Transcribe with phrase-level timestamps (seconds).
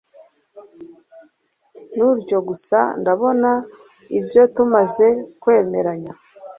[1.99, 3.53] guntyo gusa ndakora
[4.17, 5.07] ibyo tumaze
[5.41, 6.11] kwemeranya